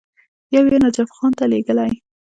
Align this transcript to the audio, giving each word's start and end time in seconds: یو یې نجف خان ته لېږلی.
یو 0.55 0.63
یې 0.71 0.77
نجف 0.83 1.09
خان 1.15 1.31
ته 1.37 1.45
لېږلی. 1.51 1.91